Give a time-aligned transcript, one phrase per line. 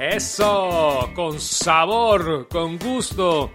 [0.00, 3.50] Eso, con sabor, con gusto.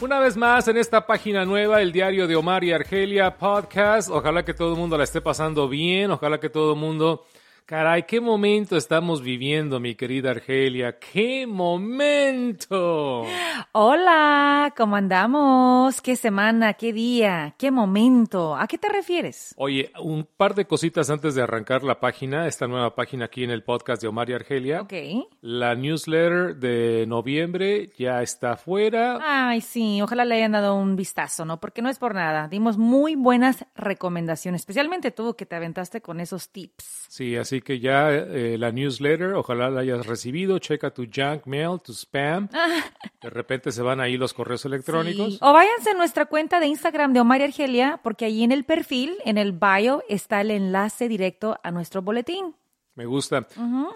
[0.00, 4.08] Una vez más en esta página nueva, el diario de Omar y Argelia podcast.
[4.10, 7.26] Ojalá que todo el mundo la esté pasando bien, ojalá que todo el mundo
[7.66, 10.98] Caray, qué momento estamos viviendo, mi querida Argelia.
[10.98, 13.24] ¡Qué momento!
[13.70, 16.00] Hola, ¿cómo andamos?
[16.00, 16.74] ¿Qué semana?
[16.74, 17.54] ¿Qué día?
[17.56, 18.56] ¿Qué momento?
[18.56, 19.54] ¿A qué te refieres?
[19.56, 23.50] Oye, un par de cositas antes de arrancar la página, esta nueva página aquí en
[23.50, 24.82] el podcast de Omar y Argelia.
[24.82, 24.92] Ok.
[25.40, 29.18] La newsletter de noviembre ya está fuera.
[29.22, 31.60] Ay, sí, ojalá le hayan dado un vistazo, ¿no?
[31.60, 32.48] Porque no es por nada.
[32.48, 37.06] Dimos muy buenas recomendaciones, especialmente tú que te aventaste con esos tips.
[37.08, 41.78] Sí, así que ya eh, la newsletter, ojalá la hayas recibido, checa tu junk mail,
[41.84, 42.48] tu spam.
[43.22, 45.38] De repente se van ahí los correos electrónicos.
[45.40, 48.64] O váyanse a nuestra cuenta de Instagram de Omar y Argelia, porque ahí en el
[48.64, 52.54] perfil, en el bio, está el enlace directo a nuestro boletín.
[52.94, 53.46] Me gusta.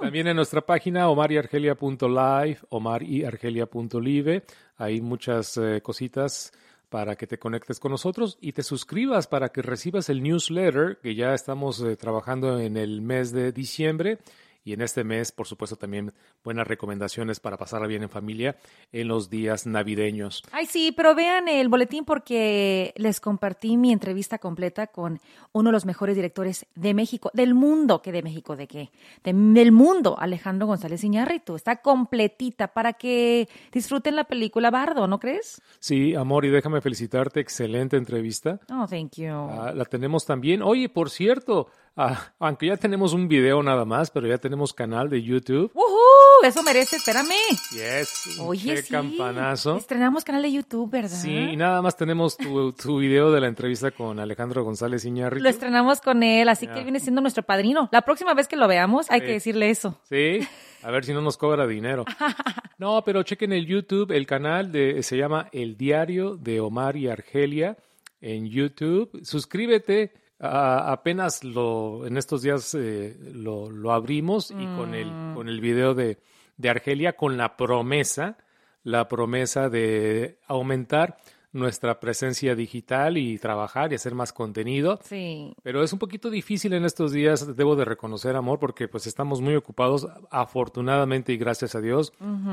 [0.01, 4.45] También en nuestra página omariargelia.live, omariargelia.live,
[4.79, 6.53] hay muchas eh, cositas
[6.89, 11.15] para que te conectes con nosotros y te suscribas para que recibas el newsletter que
[11.15, 14.19] ya estamos eh, trabajando en el mes de diciembre
[14.67, 18.57] y en este mes, por supuesto, también buenas recomendaciones para pasarla bien en familia
[18.91, 20.43] en los días navideños.
[20.51, 25.21] Ay, sí, pero vean el boletín porque les compartí mi entrevista completa con
[25.53, 28.91] uno de los mejores directores de México, del mundo, que de México, ¿de qué?
[29.23, 31.55] del mundo, Alejandro González Iñárritu.
[31.55, 35.63] Está completita para que disfruten la película Bardo, ¿no crees?
[35.79, 38.59] Sí, amor, y déjame felicitarte, excelente entrevista.
[38.69, 39.31] Oh, thank you.
[39.31, 40.61] Ah, la tenemos también.
[40.61, 45.09] Oye, por cierto, Ah, aunque ya tenemos un video nada más, pero ya tenemos canal
[45.09, 45.71] de YouTube.
[45.73, 46.45] ¡Uhú!
[46.47, 47.33] Eso merece, espérame.
[47.73, 48.39] Yes.
[48.39, 49.79] Oye, qué campanazo.
[49.79, 51.09] Estrenamos canal de YouTube, ¿verdad?
[51.09, 55.43] Sí, y nada más tenemos tu, tu video de la entrevista con Alejandro González Iñárritu.
[55.43, 57.89] Lo estrenamos con él, así que viene siendo nuestro padrino.
[57.91, 59.99] La próxima vez que lo veamos, hay que decirle eso.
[60.07, 60.41] Sí,
[60.83, 62.05] a ver si no nos cobra dinero.
[62.79, 67.09] No, pero chequen el YouTube, el canal de, se llama El Diario de Omar y
[67.09, 67.79] Argelia
[68.21, 69.19] en YouTube.
[69.25, 75.35] Suscríbete apenas lo, en estos días eh, lo, lo, abrimos y con el, mm.
[75.35, 76.19] con el video de,
[76.57, 78.37] de Argelia, con la promesa,
[78.83, 81.17] la promesa de aumentar
[81.53, 84.99] nuestra presencia digital y trabajar y hacer más contenido.
[85.03, 85.55] Sí.
[85.63, 89.41] Pero es un poquito difícil en estos días, debo de reconocer, amor, porque pues estamos
[89.41, 92.13] muy ocupados, afortunadamente y gracias a Dios,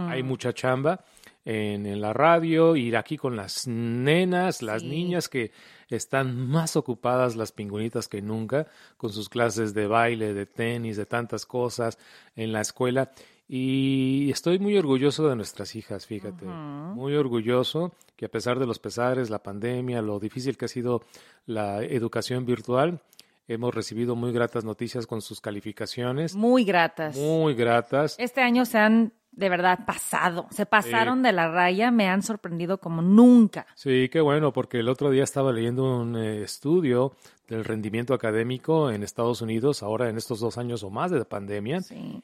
[0.10, 1.04] hay mucha chamba
[1.46, 5.52] en, la radio, ir aquí con las nenas, las niñas que
[5.90, 8.68] están más ocupadas las pingüinitas que nunca,
[8.98, 11.98] con sus clases de baile, de tenis, de tantas cosas
[12.36, 13.12] en la escuela.
[13.56, 18.80] Y estoy muy orgulloso de nuestras hijas, fíjate, muy orgulloso que a pesar de los
[18.80, 21.04] pesares, la pandemia, lo difícil que ha sido
[21.46, 23.04] la educación virtual,
[23.48, 26.34] hemos recibido muy gratas noticias con sus calificaciones.
[26.34, 27.16] Muy gratas.
[27.16, 28.16] Muy gratas.
[28.18, 30.48] Este año se han de verdad pasado.
[30.52, 33.66] Se pasaron de la raya, me han sorprendido como nunca.
[33.76, 37.14] Sí, qué bueno, porque el otro día estaba leyendo un eh, estudio
[37.48, 41.82] del rendimiento académico en Estados Unidos, ahora en estos dos años o más de pandemia,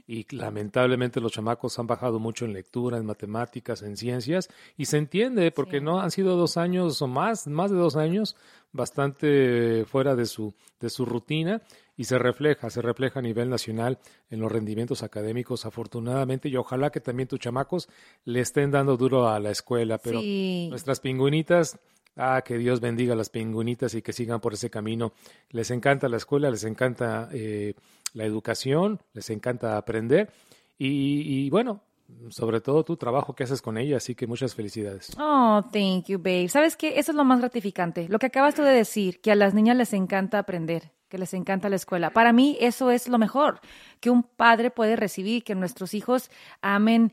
[0.08, 4.98] y lamentablemente los chamacos han bajado mucho en lectura, en matemáticas, en ciencias, y se
[4.98, 8.38] entiende, porque no han sido dos años o más, más de dos años,
[8.72, 11.62] bastante fuera de su, de su rutina,
[11.98, 14.00] y se refleja, se refleja a nivel nacional
[14.30, 17.90] en los rendimientos académicos, afortunadamente, y ojalá que también tus chamacos
[18.24, 21.78] le estén dando duro a la escuela, pero nuestras pingüinitas,
[22.16, 25.12] ah, que Dios bendiga a las pingüinitas y que sigan por ese camino.
[25.50, 27.74] Les encanta la escuela, les encanta eh,
[28.14, 30.30] la educación, les encanta aprender,
[30.78, 31.82] y, y bueno,
[32.30, 35.12] sobre todo tu trabajo que haces con ella, así que muchas felicidades.
[35.18, 36.50] Oh, thank you, babe.
[36.50, 37.00] ¿Sabes qué?
[37.00, 38.08] Eso es lo más gratificante.
[38.10, 41.34] Lo que acabas tú de decir, que a las niñas les encanta aprender que les
[41.34, 42.12] encanta la escuela.
[42.12, 43.60] Para mí eso es lo mejor
[44.00, 46.30] que un padre puede recibir, que nuestros hijos
[46.62, 47.12] amen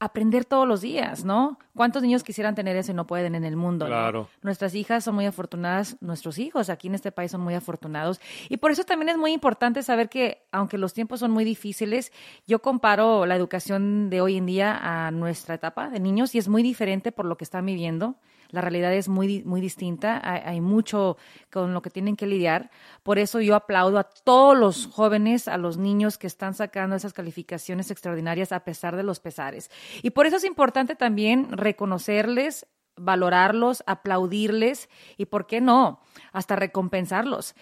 [0.00, 1.58] aprender todos los días, ¿no?
[1.74, 3.86] ¿Cuántos niños quisieran tener eso y no pueden en el mundo?
[3.86, 4.28] Claro.
[4.42, 8.20] Nuestras hijas son muy afortunadas, nuestros hijos aquí en este país son muy afortunados.
[8.48, 12.12] Y por eso también es muy importante saber que, aunque los tiempos son muy difíciles,
[12.46, 16.48] yo comparo la educación de hoy en día a nuestra etapa de niños y es
[16.48, 18.16] muy diferente por lo que están viviendo
[18.54, 21.16] la realidad es muy, muy distinta, hay, mucho
[21.50, 22.70] con lo que tienen que lidiar.
[23.02, 27.12] Por eso yo aplaudo a todos los jóvenes, a los niños que están sacando esas
[27.12, 29.70] calificaciones extraordinarias a pesar de los pesares.
[30.02, 32.66] Y por eso es importante también reconocerles,
[32.96, 36.00] valorarlos, aplaudirles y, ¿por qué no?,
[36.32, 37.56] hasta recompensarlos.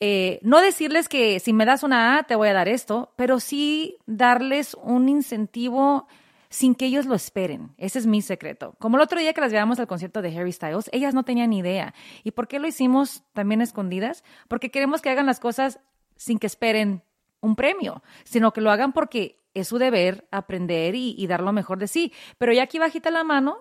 [0.00, 3.40] Eh, no decirles que si me das una A te voy a dar esto, pero
[3.40, 6.06] sí darles un incentivo
[6.54, 7.74] sin que ellos lo esperen.
[7.78, 8.76] Ese es mi secreto.
[8.78, 11.52] Como el otro día que las llevamos al concierto de Harry Styles, ellas no tenían
[11.52, 11.94] idea.
[12.22, 14.22] ¿Y por qué lo hicimos también escondidas?
[14.46, 15.80] Porque queremos que hagan las cosas
[16.14, 17.02] sin que esperen
[17.40, 21.78] un premio, sino que lo hagan porque es su deber aprender y, dar lo mejor
[21.80, 22.12] de sí.
[22.38, 23.58] Pero ya aquí bajita la mano,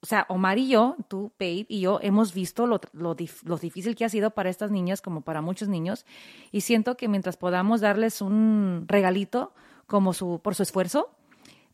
[0.00, 4.08] o sea, Omar y yo, tú, Babe, y yo hemos visto lo, difícil que ha
[4.08, 6.06] sido para estas niñas como para muchos niños
[6.52, 9.52] y siento que mientras podamos darles un regalito
[9.86, 11.10] como por su esfuerzo,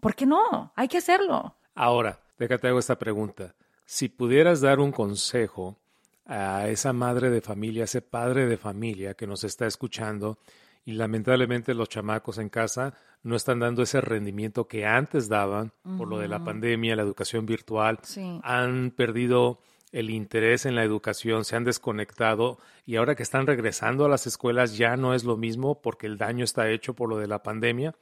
[0.06, 0.70] ¿por qué no?
[0.76, 1.56] Hay que hacerlo.
[1.75, 3.56] Ahora, déjate hago esta pregunta.
[3.87, 5.79] Si pudieras dar un consejo
[6.26, 10.38] a esa madre de familia, ese padre de familia que nos está escuchando
[10.85, 12.94] y lamentablemente los chamacos en casa
[13.25, 17.44] no están dando ese rendimiento que antes daban por lo de la pandemia, la educación
[17.44, 17.99] virtual,
[18.44, 19.59] han perdido
[19.91, 24.29] el interés en la educación, se han desconectado y ahora que están regresando a las
[24.29, 27.43] escuelas ya no es lo mismo porque el daño está hecho por lo de la
[27.43, 27.97] pandemia.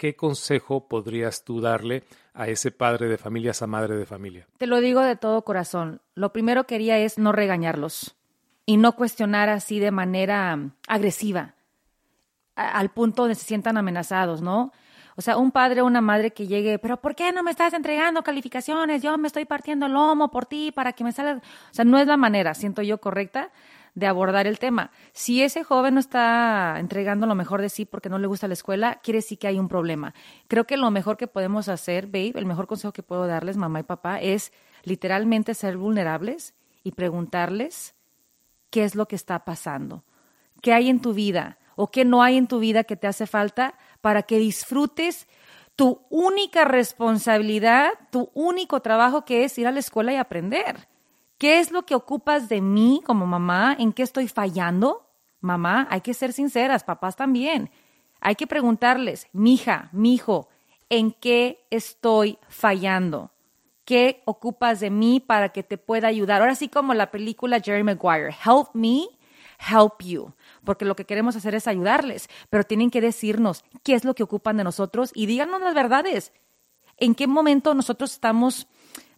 [0.00, 4.46] ¿Qué consejo podrías tú darle a ese padre de familia, a esa madre de familia?
[4.56, 6.00] Te lo digo de todo corazón.
[6.14, 8.16] Lo primero que quería es no regañarlos
[8.64, 10.58] y no cuestionar así de manera
[10.88, 11.54] agresiva
[12.54, 14.72] al punto donde se sientan amenazados, ¿no?
[15.16, 17.74] O sea, un padre o una madre que llegue, pero ¿por qué no me estás
[17.74, 19.02] entregando calificaciones?
[19.02, 21.42] Yo me estoy partiendo el lomo por ti para que me salga.
[21.42, 23.50] O sea, no es la manera, siento yo, correcta
[23.94, 24.90] de abordar el tema.
[25.12, 28.54] Si ese joven no está entregando lo mejor de sí porque no le gusta la
[28.54, 30.14] escuela, quiere decir que hay un problema.
[30.48, 33.80] Creo que lo mejor que podemos hacer, babe, el mejor consejo que puedo darles, mamá
[33.80, 34.52] y papá, es
[34.84, 37.94] literalmente ser vulnerables y preguntarles
[38.70, 40.04] qué es lo que está pasando,
[40.62, 43.26] qué hay en tu vida, o qué no hay en tu vida que te hace
[43.26, 45.26] falta para que disfrutes
[45.76, 50.89] tu única responsabilidad, tu único trabajo que es ir a la escuela y aprender.
[51.40, 53.74] ¿Qué es lo que ocupas de mí como mamá?
[53.78, 55.08] ¿En qué estoy fallando?
[55.40, 57.70] Mamá, hay que ser sinceras, papás también.
[58.20, 60.50] Hay que preguntarles, mija, mijo,
[60.90, 63.30] ¿en qué estoy fallando?
[63.86, 66.42] ¿Qué ocupas de mí para que te pueda ayudar?
[66.42, 69.06] Ahora sí como la película Jerry Maguire, Help Me,
[69.66, 74.04] Help You porque lo que queremos hacer es ayudarles, pero tienen que decirnos qué es
[74.04, 76.34] lo que ocupan de nosotros y díganos las verdades.
[76.98, 78.68] ¿En qué momento nosotros estamos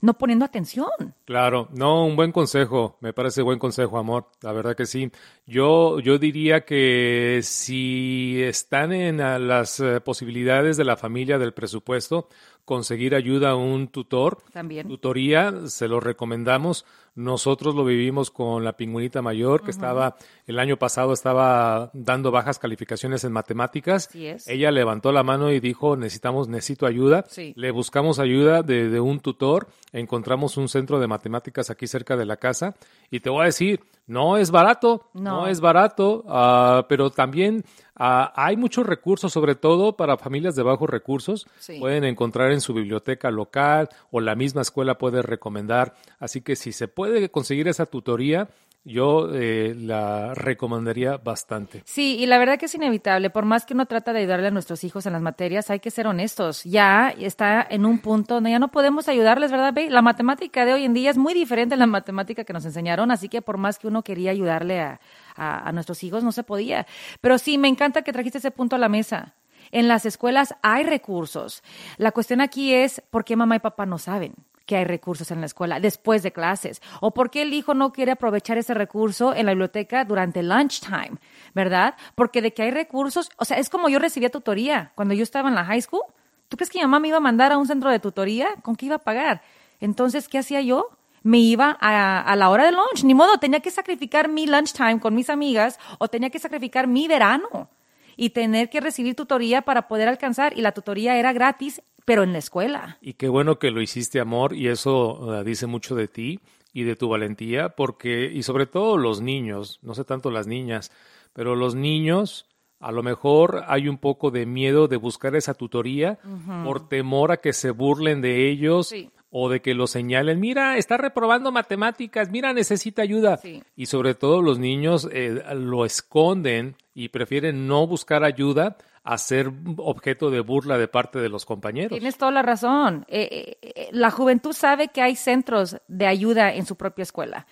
[0.02, 0.90] no poniendo atención?
[1.24, 5.10] Claro, no, un buen consejo, me parece buen consejo, amor, la verdad que sí.
[5.46, 9.18] Yo, yo diría que si están en
[9.48, 12.28] las eh, posibilidades de la familia del presupuesto,
[12.64, 14.88] conseguir ayuda a un tutor, También.
[14.88, 20.16] tutoría, se lo recomendamos nosotros lo vivimos con la pingüinita mayor, que estaba,
[20.46, 24.08] el año pasado estaba dando bajas calificaciones en matemáticas.
[24.46, 27.26] Ella levantó la mano y dijo, necesitamos, necesito ayuda.
[27.54, 32.38] Le buscamos ayuda de, un tutor, encontramos un centro de matemáticas aquí cerca de la
[32.38, 32.76] casa.
[33.10, 37.62] Y te voy a decir, no es barato, no, es barato, uh, pero también
[38.02, 41.46] uh, hay muchos recursos, sobre todo para familias de bajos recursos.
[41.78, 45.94] Pueden encontrar en su biblioteca local o la misma escuela puede recomendar.
[46.18, 48.48] Así que si se puede conseguir esa tutoría,
[48.84, 51.82] yo eh, la recomendaría bastante.
[51.84, 53.30] Sí, y la verdad que es inevitable.
[53.30, 55.90] Por más que uno trata de ayudarle a nuestros hijos en las materias, hay que
[55.90, 56.64] ser honestos.
[56.64, 59.74] Ya está en un punto donde ya no podemos ayudarles, ¿verdad?
[59.88, 63.10] La matemática de hoy en día es muy diferente a la matemática que nos enseñaron,
[63.10, 65.00] así que por más que uno quería ayudarle a,
[65.36, 66.86] a, a nuestros hijos, no se podía.
[67.20, 69.34] Pero sí, me encanta que trajiste ese punto a la mesa.
[69.70, 71.62] En las escuelas hay recursos.
[71.98, 74.34] La cuestión aquí es por qué mamá y papá no saben
[74.72, 77.92] que hay recursos en la escuela después de clases o por qué el hijo no
[77.92, 81.18] quiere aprovechar ese recurso en la biblioteca durante lunchtime,
[81.54, 81.94] ¿verdad?
[82.14, 85.50] Porque de que hay recursos, o sea, es como yo recibía tutoría cuando yo estaba
[85.50, 86.00] en la high school.
[86.48, 88.48] ¿Tú crees que mi mamá me iba a mandar a un centro de tutoría?
[88.62, 89.42] ¿Con qué iba a pagar?
[89.78, 90.88] Entonces, ¿qué hacía yo?
[91.22, 93.04] me iba a, a, la hora de lunch.
[93.04, 97.06] Ni modo, tenía que sacrificar mi lunchtime con mis amigas o tenía que sacrificar mi
[97.06, 97.68] verano
[98.16, 100.56] y tener que recibir tutoría para poder alcanzar.
[100.56, 102.98] Y la tutoría era gratis pero en la escuela.
[103.00, 106.40] Y qué bueno que lo hiciste, amor, y eso uh, dice mucho de ti
[106.72, 110.90] y de tu valentía, porque, y sobre todo los niños, no sé tanto las niñas,
[111.32, 112.46] pero los niños,
[112.80, 116.18] a lo mejor hay un poco de miedo de buscar esa tutoría
[116.64, 118.94] por temor a que se burlen de ellos
[119.34, 123.40] o de que lo señalen, mira, está reprobando matemáticas, mira, necesita ayuda.
[123.74, 129.50] Y sobre todo los niños eh, lo esconden y prefieren no buscar ayuda a ser
[129.78, 131.98] objeto de burla de parte de los compañeros.
[131.98, 133.06] Tienes toda la razón.
[133.08, 137.46] Eh, eh, la juventud sabe que hay centros de ayuda en su propia escuela.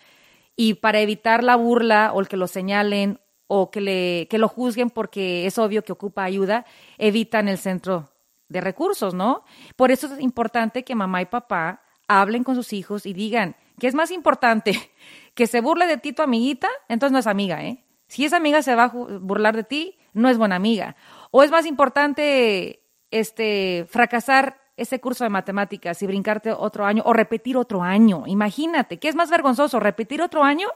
[0.57, 4.49] Y para evitar la burla o el que lo señalen o que, le, que lo
[4.49, 6.67] juzguen porque es obvio que ocupa ayuda,
[6.99, 8.11] evitan el centro
[8.51, 9.45] de recursos, ¿no?
[9.77, 13.87] Por eso es importante que mamá y papá hablen con sus hijos y digan, ¿qué
[13.87, 14.93] es más importante?
[15.35, 16.69] ¿Que se burle de ti tu amiguita?
[16.89, 17.85] Entonces no es amiga, ¿eh?
[18.09, 20.97] Si esa amiga se va a burlar de ti, no es buena amiga.
[21.31, 27.13] ¿O es más importante este, fracasar ese curso de matemáticas y brincarte otro año o
[27.13, 28.25] repetir otro año?
[28.27, 30.67] Imagínate, ¿qué es más vergonzoso, repetir otro año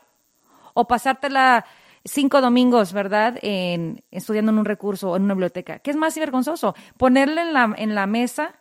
[0.74, 1.66] o pasártela
[2.04, 3.38] cinco domingos, ¿verdad?
[3.42, 5.78] En, estudiando en un recurso o en una biblioteca.
[5.78, 6.74] ¿Qué es más vergonzoso?
[6.96, 8.54] Ponerle en la, en la mesa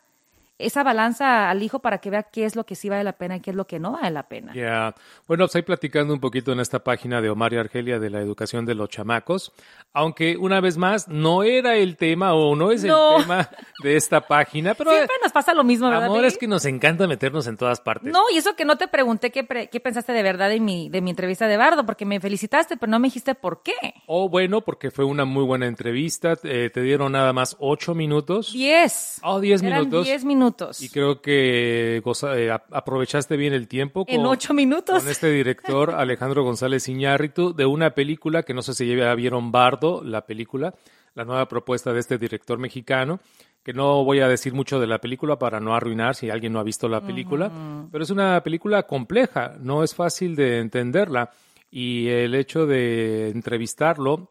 [0.59, 3.37] esa balanza al hijo para que vea qué es lo que sí vale la pena
[3.37, 4.53] y qué es lo que no vale la pena.
[4.53, 4.93] Ya,
[5.27, 8.65] bueno, estoy platicando un poquito en esta página de Omar y Argelia de la educación
[8.65, 9.51] de los chamacos,
[9.93, 13.49] aunque una vez más no era el tema o no es el tema
[13.81, 16.05] de esta página, pero siempre nos pasa lo mismo, ¿verdad?
[16.05, 18.11] Amor, es que nos encanta meternos en todas partes.
[18.11, 21.01] No, y eso que no te pregunté qué, qué pensaste de verdad de mi, de
[21.01, 23.73] mi entrevista de Bardo, porque me felicitaste, pero no me dijiste por qué.
[24.05, 28.53] Oh, bueno, porque fue una muy buena entrevista, eh, te dieron nada más ocho minutos.
[28.53, 29.19] Diez.
[29.23, 30.05] Oh, diez minutos.
[30.05, 30.42] Diez minutos.
[30.81, 34.05] Y creo que eh, aprovechaste bien el tiempo.
[34.05, 34.99] Con, en ocho minutos.
[35.01, 39.51] Con este director, Alejandro González Iñárritu, de una película que no sé si ya vieron
[39.51, 40.73] Bardo, la película,
[41.15, 43.19] la nueva propuesta de este director mexicano
[43.63, 46.59] que no voy a decir mucho de la película para no arruinar si alguien no
[46.59, 47.49] ha visto la película,
[47.89, 51.31] pero es una película compleja, no es fácil de entenderla
[51.71, 54.29] y el hecho de entrevistarlo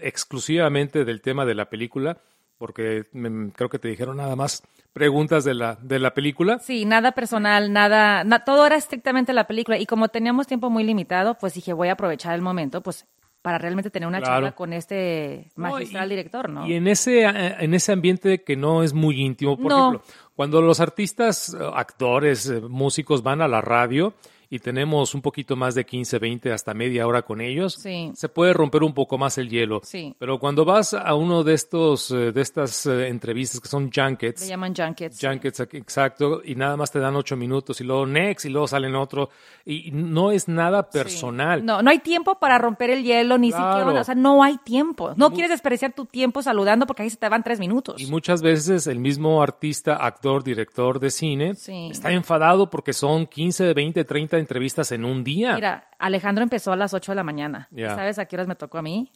[0.00, 2.18] exclusivamente del tema de la película,
[2.58, 3.04] porque
[3.54, 6.60] creo que te dijeron nada más preguntas de la, de la película.
[6.60, 9.78] Sí, nada personal, nada, todo era estrictamente la película.
[9.78, 13.06] Y como teníamos tiempo muy limitado, pues dije, voy a aprovechar el momento, pues
[13.42, 16.66] para realmente tener una charla con este magistral director, ¿no?
[16.66, 20.02] Y en ese, en ese ambiente que no es muy íntimo, por ejemplo,
[20.34, 24.14] cuando los artistas, actores, eh, músicos van a la radio,
[24.54, 28.52] y tenemos un poquito más de 15, 20, hasta media hora con ellos, se puede
[28.52, 29.80] romper un poco más el hielo.
[29.82, 30.14] Sí.
[30.16, 34.42] Pero cuando vas a uno de estos, eh, de estas eh, entrevistas que son junkets.
[34.42, 35.18] Se llaman junkets.
[35.20, 38.94] Junkets, exacto, y nada más te dan ocho minutos y luego next y luego salen
[38.94, 39.28] otro.
[39.64, 41.64] Y no es nada personal.
[41.66, 45.14] No, no hay tiempo para romper el hielo, ni siquiera, o sea, no hay tiempo.
[45.16, 48.00] No quieres desperdiciar tu tiempo saludando porque ahí se te van tres minutos.
[48.00, 51.54] Y muchas veces el mismo artista, actor, director de cine
[51.90, 55.54] está enfadado porque son 15, 20, 30 entrevistas en un día.
[55.54, 57.68] Mira, Alejandro empezó a las 8 de la mañana.
[57.76, 59.10] ¿Sabes a qué horas me tocó a mí?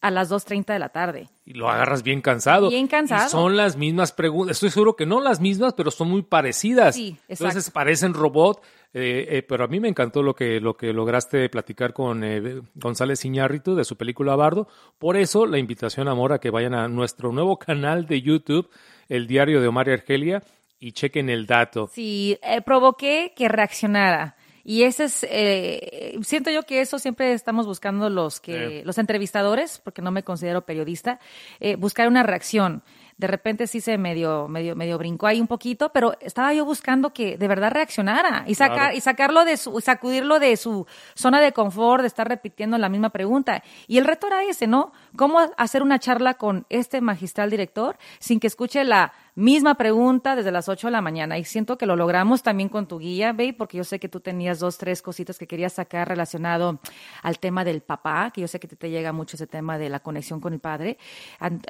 [0.00, 1.28] A las 2.30 de la tarde.
[1.44, 2.70] Y lo agarras bien cansado.
[2.70, 3.28] Bien cansado.
[3.28, 4.56] son las mismas preguntas.
[4.56, 6.94] Estoy seguro que no las mismas, pero son muy parecidas.
[6.94, 7.44] Sí, exacto.
[7.44, 8.62] Entonces parecen robot.
[8.92, 12.60] Eh, eh, pero a mí me encantó lo que, lo que lograste platicar con eh,
[12.74, 14.66] González Iñárritu de su película Bardo.
[14.98, 18.68] Por eso la invitación, amor, a que vayan a nuestro nuevo canal de YouTube,
[19.08, 20.42] El Diario de Omar y Argelia,
[20.80, 21.88] y chequen el dato.
[21.92, 24.36] Sí, provoqué que reaccionara.
[24.64, 29.80] Y ese es, eh, siento yo que eso siempre estamos buscando los que, los entrevistadores,
[29.82, 31.18] porque no me considero periodista,
[31.60, 32.82] eh, buscar una reacción.
[33.16, 37.12] De repente sí se medio, medio, medio brincó ahí un poquito, pero estaba yo buscando
[37.12, 41.52] que de verdad reaccionara y sacar, y sacarlo de su, sacudirlo de su zona de
[41.52, 43.62] confort, de estar repitiendo la misma pregunta.
[43.86, 44.92] Y el reto era ese, ¿no?
[45.16, 50.50] ¿Cómo hacer una charla con este magistral director sin que escuche la Misma pregunta desde
[50.50, 53.54] las 8 de la mañana y siento que lo logramos también con tu guía, Babe,
[53.54, 56.78] porque yo sé que tú tenías dos, tres cositas que querías sacar relacionado
[57.22, 60.00] al tema del papá, que yo sé que te, llega mucho ese tema de la
[60.00, 60.98] conexión con el padre.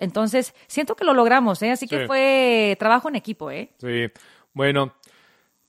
[0.01, 1.71] Entonces, siento que lo logramos, ¿eh?
[1.71, 3.71] Así que fue trabajo en equipo, ¿eh?
[3.79, 4.09] Sí.
[4.53, 4.95] Bueno,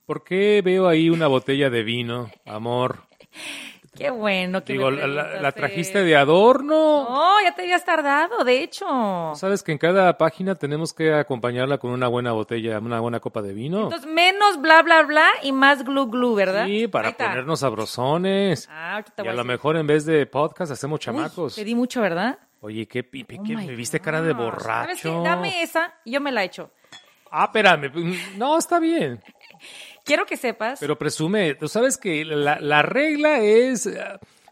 [0.04, 3.02] ¿por qué veo ahí una botella de vino, amor?
[3.94, 7.04] Qué bueno que Digo, la, trajiste de adorno.
[7.10, 9.32] No, ya te habías tardado, de hecho.
[9.34, 13.42] Sabes que en cada página tenemos que acompañarla con una buena botella, una buena copa
[13.42, 13.84] de vino.
[13.84, 16.64] Entonces, menos bla, bla, bla y más glu, glu, ¿verdad?
[16.66, 18.66] Sí, para ponernos sabrosones.
[18.70, 21.54] Ah, y a, lo mejor en vez de podcast hacemos chamacos.
[21.54, 22.38] te di mucho, ¿verdad?
[22.60, 24.62] Oye, qué, pipi, oh me viste cara de borracho.
[24.62, 25.10] ¿Sabes qué?
[25.10, 26.70] Dame esa y yo me la echo.
[27.30, 27.90] Ah, espérame.
[28.36, 29.22] No, está bien.
[30.04, 30.80] Quiero que sepas.
[30.80, 33.98] Pero presume, tú sabes que la, regla es, eh,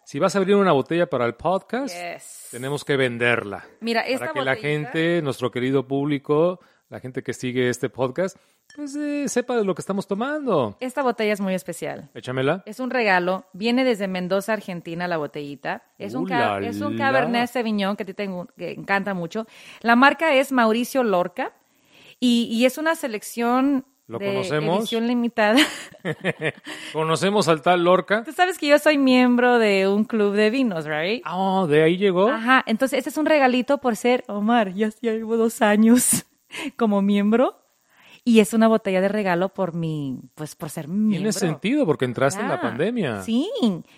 [0.05, 1.95] si vas a abrir una botella para el podcast,
[2.51, 3.65] tenemos que venderla.
[3.81, 8.37] Mira, esta Para que la gente, nuestro querido público, la gente que sigue este podcast,
[8.75, 10.77] pues eh, sepa de lo que estamos tomando.
[10.81, 12.11] Esta botella es muy especial.
[12.15, 12.63] Échamela.
[12.67, 13.47] Es un regalo.
[13.53, 15.83] Viene desde Mendoza, Argentina, la botellita.
[15.99, 18.25] Es, un, es un Cabernet Sauvignon que a ti te
[18.73, 19.47] encanta mucho.
[19.81, 21.53] La marca es Mauricio Lorca
[22.21, 24.81] y, y es una selección lo conocemos.
[24.81, 25.59] Edición limitada.
[26.93, 28.25] conocemos al tal Lorca.
[28.25, 31.23] Tú sabes que yo soy miembro de un club de vinos, ¿right?
[31.31, 32.29] Oh, de ahí llegó.
[32.29, 36.27] Ajá, entonces este es un regalito por ser, Omar, ya, llevo dos años
[36.77, 37.57] como miembro.
[38.25, 41.17] Y es una botella de regalo por mi, pues por ser miembro.
[41.17, 43.23] Tiene sentido, porque entraste en la pandemia.
[43.23, 43.49] Sí.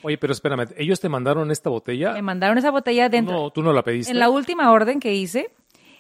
[0.03, 2.13] Oye, pero espérame, ¿ellos te mandaron esta botella?
[2.13, 3.35] Me mandaron esa botella dentro.
[3.35, 4.13] No, tú no la pediste.
[4.13, 5.51] En la última orden que hice,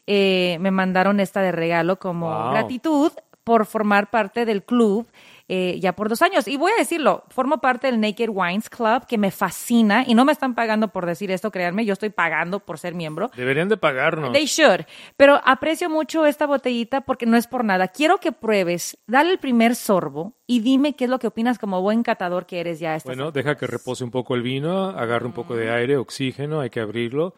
[0.06, 3.10] eh, me mandaron esta de regalo como gratitud
[3.44, 5.06] por formar parte del club
[5.54, 6.48] eh, ya por dos años.
[6.48, 10.24] Y voy a decirlo, formo parte del Naked Wines Club, que me fascina, y no
[10.24, 13.30] me están pagando por decir esto, créanme, yo estoy pagando por ser miembro.
[13.36, 14.32] Deberían de pagarnos.
[14.32, 14.86] They should.
[15.18, 17.88] Pero aprecio mucho esta botellita porque no es por nada.
[17.88, 21.82] Quiero que pruebes, dale el primer sorbo y dime qué es lo que opinas como
[21.82, 22.96] buen catador que eres ya.
[23.04, 26.70] Bueno, deja que repose un poco el vino, agarre un poco de aire, oxígeno, hay
[26.70, 27.34] que abrirlo.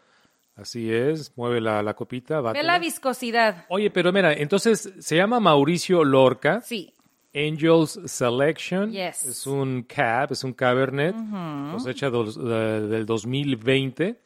[0.56, 2.40] Así es, mueve la, la copita.
[2.40, 3.64] Ve la viscosidad.
[3.68, 6.60] Oye, pero mira, entonces se llama Mauricio Lorca.
[6.60, 6.92] Sí.
[7.34, 8.92] Angels Selection.
[8.92, 9.24] Yes.
[9.24, 11.16] Es un cab, es un cabernet,
[11.72, 14.20] cosecha dos- de- del 2020.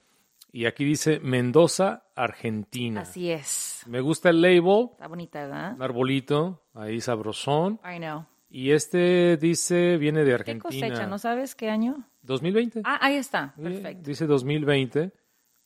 [0.52, 3.02] Y aquí dice Mendoza, Argentina.
[3.02, 3.82] Así es.
[3.87, 5.75] Me gusta el label, Está bonita, ¿verdad?
[5.76, 7.80] un arbolito, ahí sabrosón.
[7.85, 8.25] I know.
[8.50, 10.88] Y este dice, viene de ¿Qué Argentina.
[10.88, 11.06] cosecha?
[11.06, 12.06] ¿No sabes qué año?
[12.23, 12.80] 2020.
[12.85, 13.54] Ah, ahí está.
[13.62, 14.02] Perfecto.
[14.08, 15.12] Dice 2020.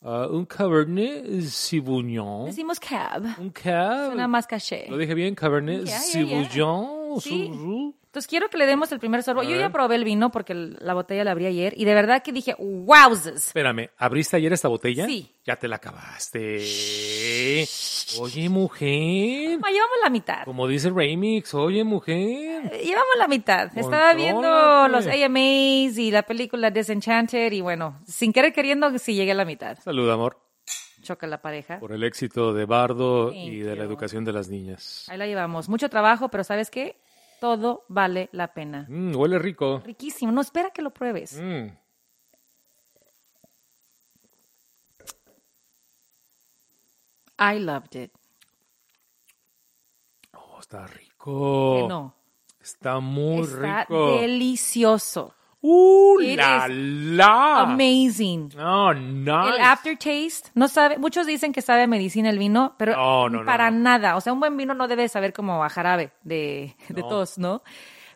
[0.05, 2.47] Ah, un Cabernet Sauvignon.
[2.47, 3.25] Decimos cab.
[3.39, 4.07] Un cab.
[4.07, 4.87] Suena más caché.
[4.89, 6.01] Lo dije bien, Cabernet ya, ya.
[6.01, 7.21] Sauvignon.
[7.21, 7.95] Sí.
[8.13, 9.43] Entonces quiero que le demos el primer sorbo.
[9.43, 12.31] Yo ya probé el vino porque la botella la abrí ayer y de verdad que
[12.31, 13.47] dije, wowzers.
[13.47, 15.07] Espérame, ¿abriste ayer esta botella?
[15.07, 15.31] Sí.
[15.47, 16.59] Ya te la acabaste.
[18.21, 19.59] Oye, mujer.
[19.61, 20.45] Ma, llevamos la mitad.
[20.45, 22.71] Como dice Remix, oye, mujer.
[22.71, 23.71] Eh, Llevamos la mitad.
[23.79, 25.07] Estaba viendo los.
[25.07, 29.79] AMAs y la película Disenchanted y bueno, sin querer queriendo, sí llegué a la mitad.
[29.81, 30.39] Salud, amor,
[31.01, 31.81] Choca la pareja.
[31.81, 35.07] por el éxito de Bardo Thank y de la educación de las niñas.
[35.09, 35.71] Ahí la llevamos.
[35.71, 37.01] Mucho trabajo, pero ¿sabes qué?
[37.43, 38.87] Todo vale la pena.
[38.89, 39.83] Mm, huele rico.
[39.85, 40.31] Riquísimo.
[40.31, 41.41] No, espera que lo pruebes.
[41.43, 41.71] Mm.
[47.41, 48.13] I loved it.
[50.35, 51.79] Oh, está rico.
[51.81, 52.15] Que no.
[52.61, 54.21] Está muy Está rico.
[54.21, 55.35] delicioso.
[55.65, 56.75] ¡Uh, It la, is
[57.17, 57.61] la!
[57.61, 58.51] Amazing.
[58.59, 59.57] Oh, nice.
[59.57, 63.45] El aftertaste, no sabe, muchos dicen que sabe a medicina el vino, pero No, no,
[63.45, 63.79] para no.
[63.79, 64.17] nada.
[64.17, 67.63] O sea, un buen vino no debe saber como a jarabe de, de tos, ¿no?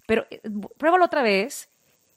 [0.06, 0.40] Pero eh,
[0.76, 1.68] pruébalo otra vez.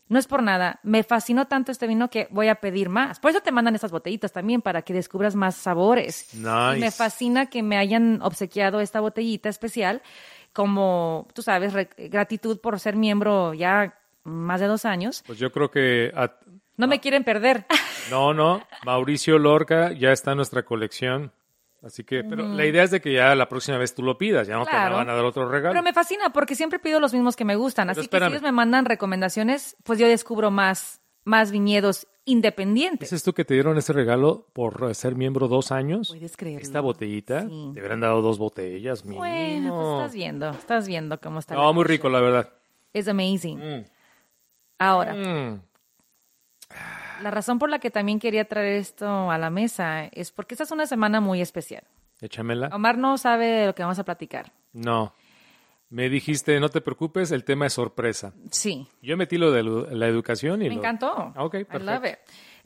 [0.07, 0.79] No es por nada.
[0.81, 3.19] Me fascinó tanto este vino que voy a pedir más.
[3.19, 6.33] Por eso te mandan estas botellitas también, para que descubras más sabores.
[6.33, 6.77] Nice.
[6.77, 10.01] Y me fascina que me hayan obsequiado esta botellita especial
[10.51, 13.98] como, tú sabes, gratitud por ser miembro ya
[14.29, 15.23] más de dos años.
[15.27, 16.11] Pues yo creo que...
[16.15, 16.33] a-
[16.77, 17.65] No me quieren perder.
[18.09, 18.63] No, no.
[18.85, 21.31] Mauricio Lorca ya está en nuestra colección.
[21.83, 24.47] Así que, pero la idea es de que ya la próxima vez tú lo pidas,
[24.47, 25.73] ya no te van a dar otro regalo.
[25.73, 27.87] Pero me fascina porque siempre pido los mismos que me gustan.
[27.89, 33.11] Pero Así que si ellos me mandan recomendaciones, pues yo descubro más, más viñedos independientes.
[33.11, 36.09] ¿Dices tú que te dieron ese regalo por ser miembro dos años?
[36.09, 36.61] Puedes creerlo.
[36.61, 37.71] Esta botellita, Sí.
[37.73, 39.19] te hubieran dado dos botellas, mínimo.
[39.21, 41.53] Bueno, pues estás viendo, estás viendo cómo está.
[41.53, 41.91] No, muy cosa.
[41.93, 42.49] rico, la verdad.
[42.91, 43.57] Es amazing.
[43.59, 43.85] Mm.
[44.79, 45.61] Ahora, Mm.
[47.21, 50.63] la razón por la que también quería traer esto a la mesa es porque esta
[50.63, 51.83] es una semana muy especial.
[52.21, 52.69] Échamela.
[52.73, 54.51] Omar no sabe de lo que vamos a platicar.
[54.73, 55.13] No.
[55.89, 58.33] Me dijiste, no te preocupes, el tema es sorpresa.
[58.51, 61.33] Sí, Yo metí lo de la educación y me lo- encantó.
[61.35, 61.91] Ah, Ok, I perfecto.
[61.91, 62.17] love it.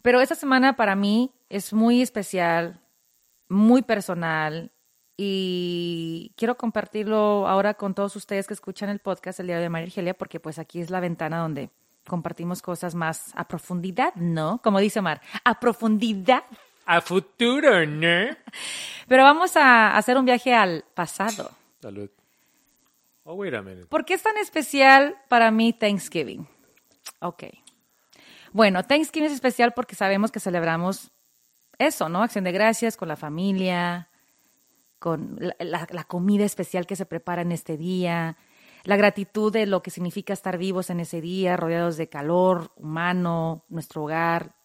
[0.01, 2.81] Pero esta semana para mí es muy especial,
[3.47, 4.71] muy personal
[5.15, 9.87] y quiero compartirlo ahora con todos ustedes que escuchan el podcast el día de María
[9.87, 11.69] Argelia porque pues aquí es la ventana donde
[12.07, 14.59] compartimos cosas más a profundidad, ¿no?
[14.63, 16.43] Como dice Omar, a profundidad.
[16.85, 18.35] A futuro, ¿no?
[19.07, 21.51] Pero vamos a hacer un viaje al pasado.
[21.81, 22.09] Salud.
[23.23, 23.85] Oh, wait a minute.
[23.85, 26.45] ¿Por qué es tan especial para mí Thanksgiving?
[27.19, 27.43] Ok.
[28.51, 31.11] Bueno, Thanksgiving es especial porque sabemos que celebramos
[31.77, 32.21] eso, ¿no?
[32.21, 34.09] Acción de gracias con la familia,
[34.99, 38.37] con la, la- la comida especial que se prepara en este día,
[38.83, 43.65] la gratitud de lo que significa estar vivos en ese día, rodeados de calor humano,
[43.69, 44.55] nuestro hogar,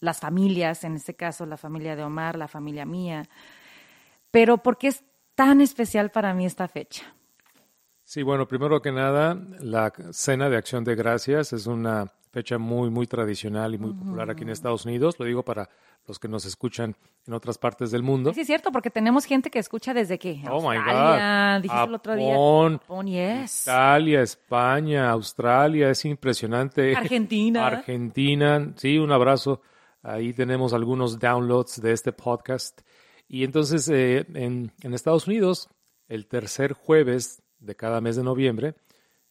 [0.00, 3.24] las familias, en este caso la familia de Omar, la familia mía.
[4.30, 5.02] Pero ¿por qué es
[5.34, 7.04] tan especial para mí esta fecha?
[8.02, 12.90] Sí, bueno, primero que nada, la cena de acción de gracias es una fecha muy,
[12.90, 15.14] muy tradicional y muy popular aquí en Estados Unidos.
[15.20, 15.70] Lo digo para
[16.04, 16.96] los que nos escuchan
[17.28, 18.34] en otras partes del mundo.
[18.34, 21.62] Sí, es cierto, porque tenemos gente que escucha desde que Oh my Australia, God.
[21.62, 22.32] dijiste el otro día.
[22.32, 23.62] Japón, Japón, yes.
[23.62, 26.96] Italia, España, Australia, es impresionante.
[26.96, 27.66] Argentina.
[27.68, 29.62] Argentina, sí, un abrazo.
[30.02, 32.80] Ahí tenemos algunos downloads de este podcast.
[33.28, 35.68] Y entonces eh, en, en Estados Unidos,
[36.08, 38.74] el tercer jueves de cada mes de noviembre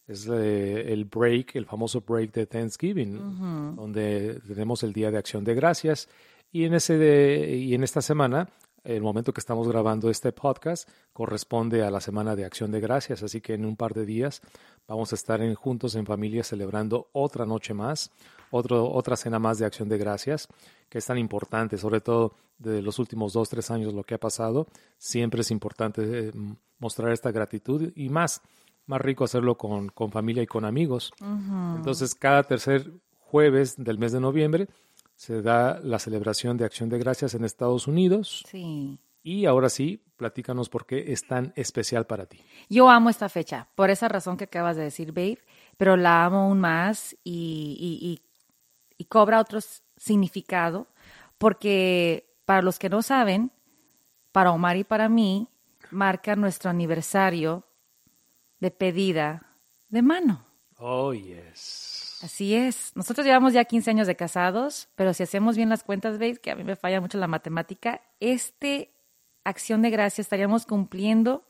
[0.06, 5.44] es eh, el break, el famoso break de Thanksgiving, donde tenemos el Día de Acción
[5.44, 6.08] de Gracias.
[6.52, 8.48] Y en, ese de- y en esta semana,
[8.84, 13.22] el momento que estamos grabando este podcast corresponde a la Semana de Acción de Gracias.
[13.22, 14.42] Así que en un par de días
[14.86, 18.10] vamos a estar en- juntos en familia celebrando otra noche más,
[18.50, 20.46] otro, otra cena más de acción de gracias,
[20.88, 24.20] que es tan importante, sobre todo de los últimos dos, tres años lo que ha
[24.20, 24.66] pasado.
[24.98, 26.32] Siempre es importante eh,
[26.78, 28.42] mostrar esta gratitud y más,
[28.86, 31.12] más rico hacerlo con, con familia y con amigos.
[31.20, 34.68] Entonces, cada tercer jueves del mes de noviembre
[35.16, 38.44] se da la celebración de acción de gracias en Estados Unidos.
[38.48, 38.98] Sí.
[39.22, 42.42] Y ahora sí, platícanos por qué es tan especial para ti.
[42.68, 45.38] Yo amo esta fecha, por esa razón que acabas de decir, babe,
[45.78, 48.20] pero la amo aún más y,
[48.98, 49.60] y, cobra otro
[49.96, 50.88] significado,
[51.38, 53.52] porque para los que no saben,
[54.32, 55.48] para Omar y para mí,
[55.90, 57.64] marca nuestro aniversario
[58.60, 60.46] de pedida de mano.
[60.78, 62.18] Oh, yes.
[62.22, 62.92] Así es.
[62.94, 66.50] Nosotros llevamos ya 15 años de casados, pero si hacemos bien las cuentas, veis que
[66.50, 68.90] a mí me falla mucho la matemática, este
[69.44, 71.44] acción de gracia estaríamos cumpliendo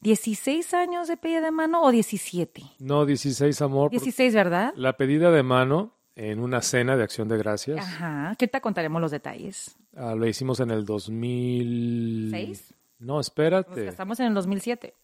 [0.00, 2.62] 16 años de pedida de mano o 17?
[2.80, 3.90] No, 16, amor.
[3.90, 4.72] 16, ¿verdad?
[4.76, 7.78] La pedida de mano en una cena de acción de gracias.
[7.78, 9.76] Ajá, ¿Qué te contaremos los detalles.
[9.96, 12.74] Ah, lo hicimos en el 2006.
[12.98, 13.88] No, espérate.
[13.88, 14.94] estamos en el 2007.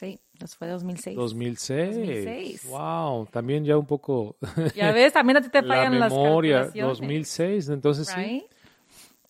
[0.00, 1.14] Sí, nos fue 2006.
[1.14, 1.96] 2006.
[1.96, 2.64] 2006.
[2.70, 4.34] Wow, también ya un poco.
[4.74, 6.60] Ya ves, también a ti te fallan la memoria.
[6.60, 8.46] las 2006, entonces sí.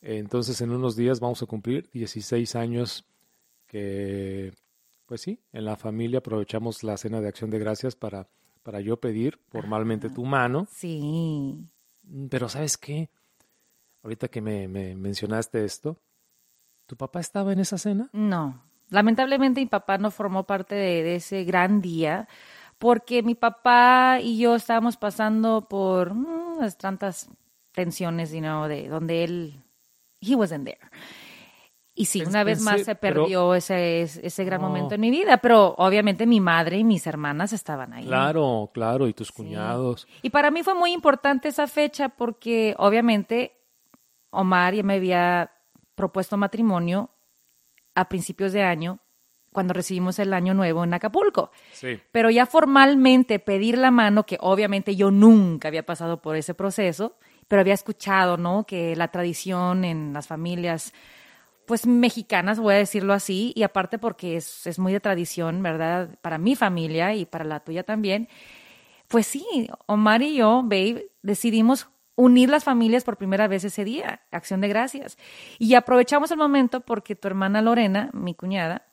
[0.01, 3.05] Entonces en unos días vamos a cumplir 16 años
[3.67, 4.53] que,
[5.07, 8.29] pues sí, en la familia aprovechamos la cena de acción de gracias para,
[8.63, 10.69] para yo pedir formalmente tu mano.
[10.71, 11.67] Sí.
[12.05, 13.11] Mm, pero ¿sabes qué?
[14.05, 16.01] Ahorita que me, mencionaste esto,
[16.87, 18.09] ¿tu papá estaba en esa cena?
[18.13, 22.29] No, lamentablemente mi papá no formó parte de, ese gran día
[22.79, 27.29] porque mi papá y yo estábamos pasando por mm, tantas
[27.73, 29.63] tensiones, you know, de donde él
[30.21, 30.81] he wasn't there.
[31.95, 35.75] Y sí, una vez más se perdió ese, ese gran momento en mi vida, pero
[35.77, 38.07] obviamente mi madre y mis hermanas estaban ahí.
[38.07, 40.07] Claro, claro, y tus cuñados.
[40.23, 43.53] Y para mí fue muy importante esa fecha porque obviamente
[44.31, 45.51] Omar ya me había
[45.95, 47.11] propuesto matrimonio
[47.95, 49.01] a principios de año
[49.53, 51.51] cuando recibimos el año nuevo en Acapulco.
[51.73, 52.01] Sí.
[52.13, 57.17] Pero ya formalmente pedir la mano, que obviamente yo nunca había pasado por ese proceso,
[57.49, 58.65] pero había escuchado, ¿no?
[58.65, 60.95] Que la tradición en las familias,
[61.67, 66.17] pues mexicanas, voy a decirlo así, y aparte porque es, es muy de tradición, ¿verdad?
[66.23, 68.29] Para mi familia y para la tuya también.
[69.09, 71.89] Pues sí, Omar y yo, babe, decidimos
[72.21, 75.17] unir las familias por primera vez ese día, acción de gracias.
[75.59, 78.87] Y aprovechamos el momento porque tu hermana Lorena, mi cuñada,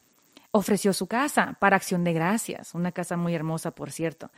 [0.51, 4.31] ofreció su casa para acción de gracias, una casa muy hermosa, por cierto.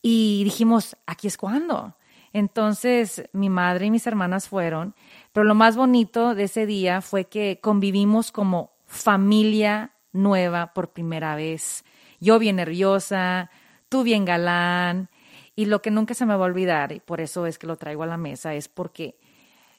[0.00, 1.96] Y dijimos, aquí es cuando.
[2.32, 4.94] Entonces mi madre y mis hermanas fueron,
[5.32, 11.36] pero lo más bonito de ese día fue que convivimos como familia nueva por primera
[11.36, 11.84] vez.
[12.20, 13.50] Yo bien nerviosa,
[13.90, 15.10] tú bien galán,
[15.58, 17.74] y lo que nunca se me va a olvidar, y por eso es que lo
[17.74, 19.18] traigo a la mesa, es porque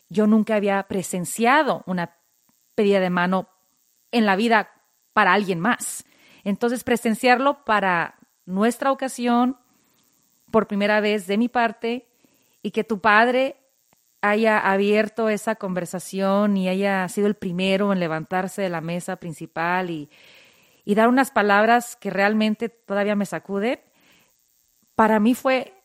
[0.09, 2.17] yo nunca había presenciado una
[2.75, 3.47] pedida de mano
[4.11, 4.71] en la vida
[5.13, 6.03] para alguien más.
[6.43, 8.15] Entonces, presenciarlo para
[8.45, 9.55] nuestra ocasión,
[10.51, 12.09] por primera vez de mi parte,
[12.61, 13.55] y que tu padre
[14.19, 19.91] haya abierto esa conversación y haya sido el primero en levantarse de la mesa principal
[19.91, 20.09] y,
[20.83, 23.79] y dar unas palabras que realmente todavía me sacuden,
[24.99, 25.81] para mí fue,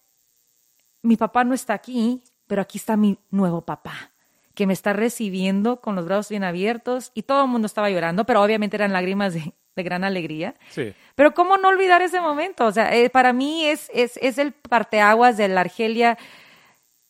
[1.02, 4.10] mi papá no está aquí, pero aquí está mi nuevo papá,
[4.56, 8.26] que me está recibiendo con los brazos bien abiertos y todo el mundo estaba llorando,
[8.26, 10.56] pero obviamente eran lágrimas de, de gran alegría.
[10.70, 10.94] Sí.
[11.14, 12.66] Pero ¿cómo no olvidar ese momento?
[12.66, 16.18] O sea, eh, para mí es, es, es el parteaguas de la Argelia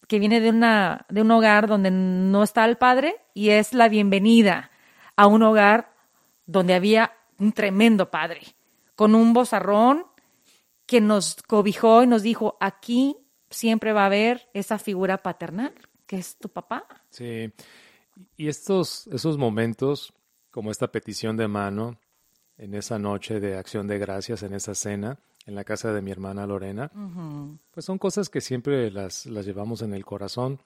[0.07, 3.89] que viene de, una, de un hogar donde no está el padre y es la
[3.89, 4.71] bienvenida
[5.17, 5.95] a un hogar
[6.45, 8.43] donde había un tremendo padre,
[8.95, 10.05] con un bozarrón
[10.87, 13.17] que nos cobijó y nos dijo, aquí
[13.51, 15.75] siempre va a haber esa figura paternal,
[16.07, 16.87] que es tu papá.
[17.11, 17.53] Sí,
[18.37, 20.13] y estos, esos momentos,
[20.51, 21.99] como esta petición de mano,
[22.59, 26.11] en esa noche de acción de gracias, en esa cena, en la casa de mi
[26.11, 26.91] hermana Lorena,
[27.71, 30.61] pues son cosas que siempre las, las llevamos en el corazón.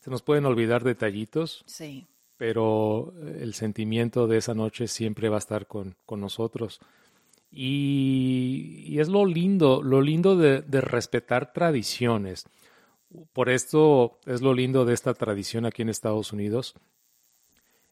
[0.00, 2.06] Se nos pueden olvidar detallitos, sí.
[2.36, 6.80] pero el sentimiento de esa noche siempre va a estar con, con nosotros.
[7.54, 12.46] Y, y, es lo lindo, lo lindo de, de respetar tradiciones.
[13.32, 16.74] Por esto es lo lindo de esta tradición aquí en Estados Unidos,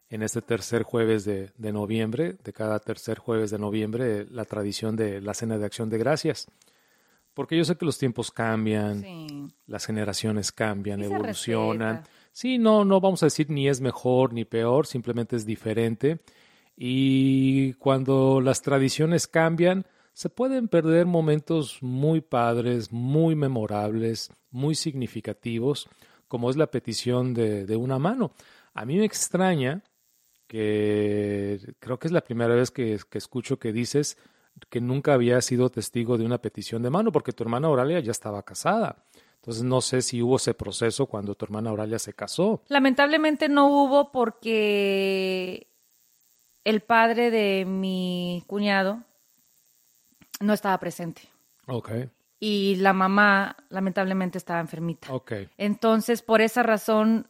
[0.09, 5.21] en este tercer jueves de, noviembre, de cada tercer jueves de noviembre, la tradición de
[5.21, 6.47] la Cena de Acción de Gracias.
[7.33, 12.03] Porque yo sé que los tiempos cambian, las generaciones cambian, evolucionan.
[12.33, 16.19] Sí, no, no vamos a decir ni es mejor ni peor, simplemente es diferente.
[16.75, 25.87] Y cuando las tradiciones cambian, se pueden perder momentos muy padres, muy memorables, muy significativos,
[26.27, 28.31] como es la petición de, una mano.
[28.73, 29.83] A mí me extraña
[30.47, 34.17] que creo que es la primera vez que, que escucho que dices
[34.69, 38.11] que nunca había sido testigo de una petición de mano, porque tu hermana Oralia ya
[38.11, 39.05] estaba casada.
[39.35, 42.61] Entonces no sé si hubo ese proceso cuando tu hermana Oralia se casó.
[42.67, 45.70] Lamentablemente no hubo porque
[46.63, 49.03] el padre de mi cuñado
[50.39, 51.21] no estaba presente.
[51.67, 51.91] Ok.
[52.39, 55.13] Y la mamá lamentablemente estaba enfermita.
[55.13, 55.33] Ok.
[55.57, 57.27] Entonces, por esa razón,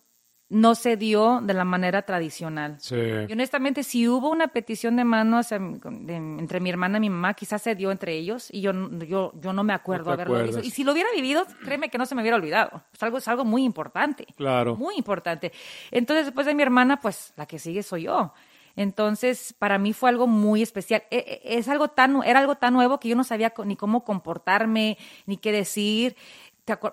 [0.51, 2.75] no se dio de la manera tradicional.
[2.79, 2.95] Sí.
[2.95, 7.61] Y honestamente, si hubo una petición de manos entre mi hermana y mi mamá, quizás
[7.61, 10.59] se dio entre ellos y yo, yo, yo no me acuerdo no haberlo visto.
[10.59, 12.83] Y si lo hubiera vivido, créeme que no se me hubiera olvidado.
[12.93, 14.27] Es algo, es algo muy importante.
[14.35, 14.75] Claro.
[14.75, 15.53] Muy importante.
[15.89, 18.33] Entonces, después de mi hermana, pues la que sigue soy yo.
[18.75, 21.03] Entonces, para mí fue algo muy especial.
[21.11, 24.03] E, e, es algo tan, era algo tan nuevo que yo no sabía ni cómo
[24.03, 26.15] comportarme, ni qué decir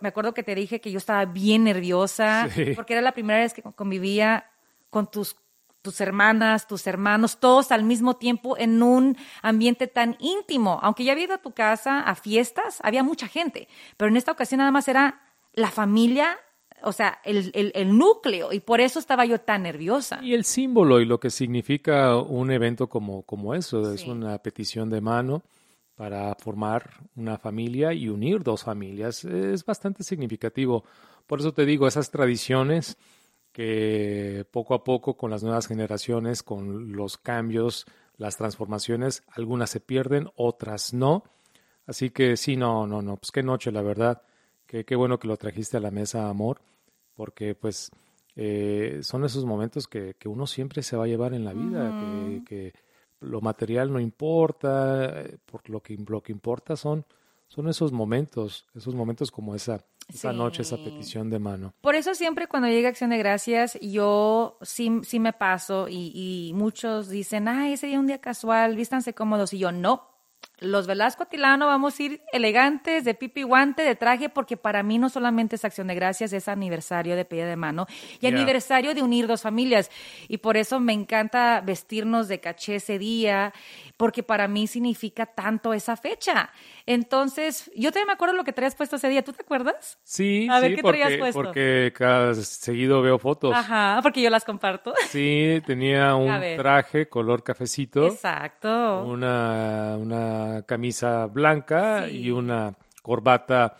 [0.01, 3.53] me acuerdo que te dije que yo estaba bien nerviosa, porque era la primera vez
[3.53, 4.51] que convivía
[4.91, 5.37] con tus,
[5.83, 10.81] tus hermanas, tus hermanos, todos al mismo tiempo en un ambiente tan íntimo.
[10.83, 14.33] Aunque ya había ido a tu casa a fiestas, había mucha gente, pero en esta
[14.33, 15.21] ocasión nada más era
[15.53, 16.39] la familia
[16.83, 20.21] o sea, el, el, núcleo, y por eso estaba yo tan nerviosa.
[20.23, 24.91] Y el símbolo y lo que significa un evento como, como eso, es una petición
[24.91, 25.43] de mano
[25.95, 29.25] para formar una familia y unir dos familias.
[29.25, 30.85] Es bastante significativo.
[31.27, 32.97] Por eso te digo, esas tradiciones
[33.53, 37.87] que poco a poco con las nuevas generaciones, con los cambios,
[38.17, 41.25] las transformaciones, algunas se pierden, otras no.
[41.87, 44.23] Así que sí, no, no, no, pues qué noche, la verdad.
[44.69, 46.61] Qué, qué bueno que lo trajiste a la mesa, amor,
[47.17, 47.91] porque pues
[48.37, 52.45] eh, son esos momentos que, que, uno siempre se va a llevar en la vida,
[52.47, 52.73] que
[53.19, 57.05] lo material no importa, eh, por lo que, lo que importa son,
[57.49, 61.75] son esos momentos, esos momentos como esa, esa noche, esa petición de mano.
[61.81, 66.53] Por eso siempre cuando llega Acción de Gracias, yo sí, sí me paso y, y
[66.55, 69.53] muchos dicen, ay, ese día un día casual, vístanse cómodos.
[69.53, 70.18] Y yo, no,
[70.61, 74.99] los Velasco Atilano vamos a ir elegantes, de pipi guante, de traje, porque para mí
[74.99, 77.87] no solamente es acción de gracias, es aniversario de pedida de mano
[78.21, 79.91] y aniversario de unir dos familias.
[80.29, 83.53] Y por eso me encanta vestirnos de caché ese día,
[83.97, 86.51] porque para mí significa tanto esa fecha.
[86.87, 89.23] Entonces, yo también me acuerdo lo que traías puesto ese día.
[89.23, 89.99] ¿Tú te acuerdas?
[90.03, 91.43] Sí, a ver, ¿qué porque, traías puesto?
[91.43, 93.55] porque cada seguido veo fotos.
[93.55, 94.95] Ajá, porque yo las comparto.
[95.09, 98.07] Sí, tenía un traje color cafecito.
[98.07, 99.05] Exacto.
[99.05, 103.77] Una, una camisa blanca y una corbata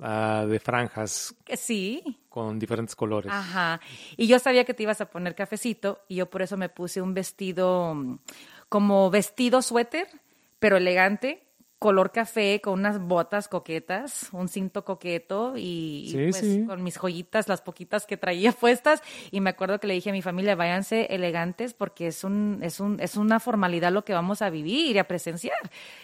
[0.00, 1.34] ah, de franjas.
[1.56, 2.02] Sí.
[2.28, 3.32] Con diferentes colores.
[3.32, 3.80] Ajá.
[4.16, 7.02] Y yo sabía que te ibas a poner cafecito y yo por eso me puse
[7.02, 8.18] un vestido mm,
[8.68, 10.08] como vestido suéter,
[10.58, 11.46] pero elegante
[11.82, 17.60] color café con unas botas coquetas, un cinto coqueto y, pues con mis joyitas, las
[17.60, 19.02] poquitas que traía puestas.
[19.32, 22.78] Y me acuerdo que le dije a mi familia, váyanse elegantes porque es un, es
[22.78, 25.58] un, es una formalidad lo que vamos a vivir y a presenciar.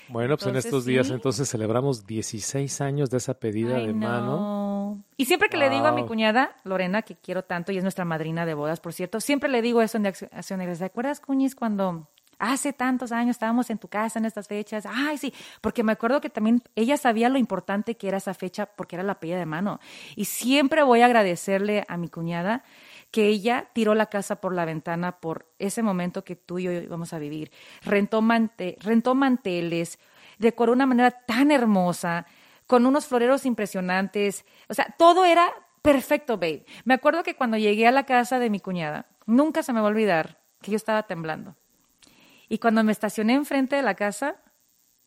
[0.09, 5.05] Bueno, pues en estos días entonces celebramos 16 años de esa pedida de mano.
[5.17, 8.05] Y siempre que le digo a mi cuñada, Lorena, que quiero tanto y es nuestra
[8.05, 12.09] madrina de bodas, por cierto, siempre le digo eso en Acción ¿Te acuerdas, Cuñis, cuando
[12.39, 14.87] hace tantos años estábamos en tu casa en estas fechas.
[14.87, 18.67] Ay, sí, porque me acuerdo que también ella sabía lo importante que era esa fecha
[18.67, 19.81] porque era la pedida de mano.
[20.17, 22.65] Y siempre voy a agradecerle a mi cuñada
[23.11, 26.73] que ella tiró la casa por la ventana por ese momento que tú y yo
[26.73, 27.51] íbamos a vivir.
[27.83, 28.23] Rentó,
[28.81, 29.99] rentó manteles,
[30.39, 32.27] decoró de una manera tan hermosa,
[32.67, 34.45] con unos floreros impresionantes.
[34.69, 36.67] O sea, todo era perfecto, babe.
[36.85, 39.87] Me acuerdo que cuando llegué a la casa de mi cuñada, nunca se me va
[39.87, 41.57] a olvidar que yo estaba temblando.
[42.49, 44.37] Y cuando me estacioné enfrente de la casa,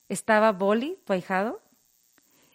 [0.09, 1.61] estaba Boli, tu ahijado,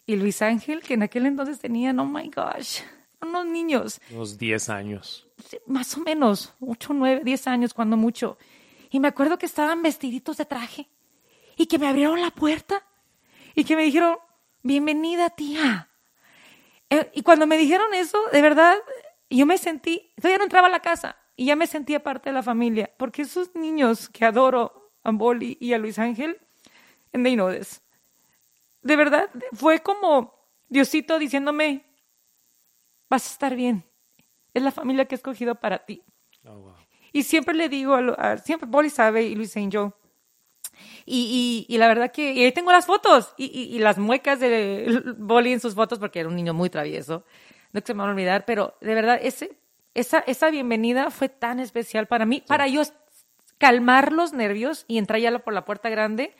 [0.05, 2.79] y Luis Ángel, que en aquel entonces tenían, oh my gosh,
[3.21, 3.99] unos niños.
[4.11, 5.27] Unos 10 años.
[5.65, 8.37] Más o menos, 8, 9, 10 años, cuando mucho.
[8.89, 10.87] Y me acuerdo que estaban vestiditos de traje
[11.57, 12.85] y que me abrieron la puerta
[13.55, 14.17] y que me dijeron,
[14.63, 15.89] bienvenida tía.
[16.89, 18.77] Eh, y cuando me dijeron eso, de verdad,
[19.29, 22.33] yo me sentí, todavía no entraba a la casa, y ya me sentía parte de
[22.33, 24.76] la familia, porque esos niños que adoro,
[25.07, 26.37] a Boli y a Luis Ángel,
[27.13, 30.33] en they know De verdad, fue como
[30.67, 31.85] Diosito diciéndome,
[33.09, 33.85] vas a estar bien.
[34.53, 36.03] Es la familia que he escogido para ti.
[36.45, 36.73] Oh,
[37.13, 39.93] y siempre le digo, a, siempre Boli sabe y Luis Ángel,
[41.05, 45.01] y, y, la verdad que y ahí tengo las fotos y, y, las muecas de
[45.17, 47.23] Boli en sus fotos porque era un niño muy travieso.
[47.71, 49.57] No se me va a olvidar, pero de verdad ese
[49.93, 52.83] esa, esa bienvenida fue tan especial para mí, para yo
[53.57, 56.33] calmar los nervios y entrar ya por la puerta grande.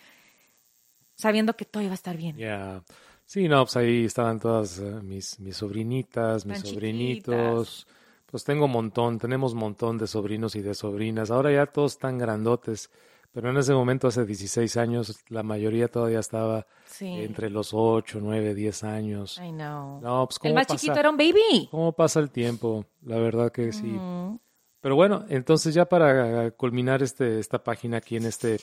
[1.16, 2.36] sabiendo que todo iba a estar bien.
[2.38, 2.84] Ya.
[3.26, 7.88] Sí, no, pues ahí estaban todas eh, mis, mis sobrinitas, mis Tan sobrinitos.
[8.28, 11.32] Pues tengo un montón, tenemos un montón de sobrinos y de sobrinas.
[11.32, 12.90] Ahora ya todos están grandotes,
[13.32, 17.08] pero en ese momento, hace 16 años, la mayoría todavía estaba Sí.
[17.08, 19.38] entre los 8, 9, 10 años.
[19.44, 20.00] I know.
[20.02, 21.68] No, pues el más pasa, chiquito era un baby.
[21.72, 23.88] cómo pasa el tiempo, la verdad que sí.
[23.88, 24.38] Mm,
[24.82, 28.60] Pero bueno, entonces ya para culminar este, esta página aquí en este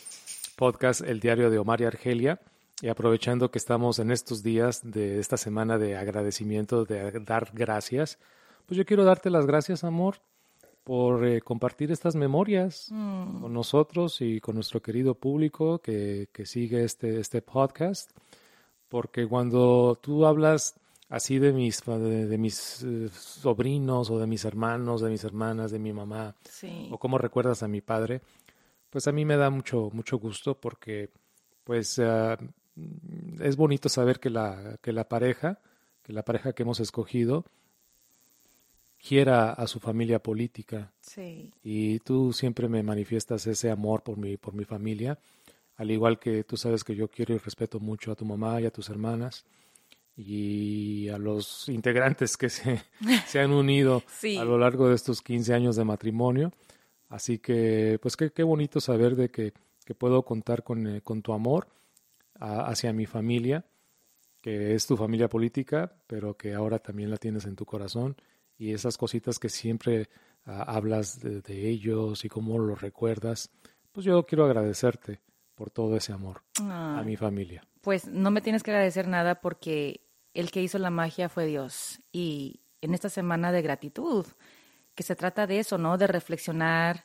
[0.57, 2.41] podcast, el diario de Omar y Argelia,
[2.81, 8.19] y aprovechando que estamos en estos días de esta semana de agradecimiento, de dar gracias,
[8.67, 10.17] pues yo quiero darte las gracias, amor,
[10.85, 13.41] por eh, compartir estas memorias mm.
[13.41, 18.11] con nosotros y con nuestro querido público que, que sigue este, este podcast,
[18.89, 20.77] porque cuando tú hablas
[21.15, 25.71] así de mis, de, de mis eh, sobrinos o de mis hermanos, de mis hermanas,
[25.71, 26.89] de mi mamá, Sí.
[26.91, 28.21] o cómo recuerdas a mi padre,
[28.91, 31.11] pues a mí me da mucho, mucho gusto porque
[31.65, 35.61] pues mm, es bonito saber que la, que la pareja,
[36.03, 37.45] que la pareja que hemos escogido,
[38.99, 41.53] quiera a su familia política Sí.
[41.63, 45.19] y tú siempre me manifiestas ese amor por mi, por mi familia,
[45.77, 48.67] al igual que tú sabes que yo quiero y respeto mucho a tu mamá y
[48.67, 49.45] a tus hermanas
[50.17, 52.83] y a los integrantes que se,
[53.27, 54.37] se han unido Sí.
[54.37, 56.53] a lo largo de estos 15 años de matrimonio.
[57.09, 59.53] Así que, pues qué, qué bonito saber de que,
[59.85, 61.69] que puedo contar con, eh, con tu amor
[62.41, 63.65] a- hacia mi familia,
[64.41, 68.17] que es tu familia política, pero que ahora también la tienes en tu corazón
[68.59, 70.09] y esas cositas que siempre
[70.47, 73.51] ah, hablas de, de ellos y cómo los recuerdas,
[73.93, 75.21] pues yo quiero agradecerte
[75.55, 77.07] por todo ese amor a Ay.
[77.07, 77.65] mi familia.
[77.81, 80.01] Pues no me tienes que agradecer nada porque
[80.35, 82.01] el que hizo la magia fue Dios.
[82.13, 84.27] Y en esta semana de gratitud,
[84.95, 85.97] que se trata de eso, ¿no?
[85.97, 87.05] De reflexionar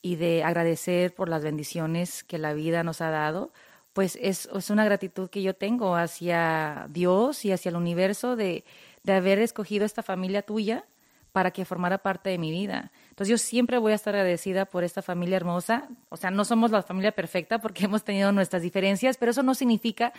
[0.00, 3.52] y de agradecer por las bendiciones que la vida nos ha dado,
[3.92, 8.64] pues es, es una gratitud que yo tengo hacia Dios y hacia el universo de,
[9.02, 10.84] de haber escogido esta familia tuya
[11.32, 12.90] para que formara parte de mi vida.
[13.10, 15.88] Entonces yo siempre voy a estar agradecida por esta familia hermosa.
[16.08, 19.54] O sea, no somos la familia perfecta porque hemos tenido nuestras diferencias, pero eso no
[19.54, 20.12] significa